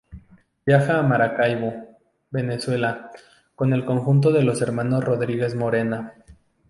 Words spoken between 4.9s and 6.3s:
Rodríguez Morena.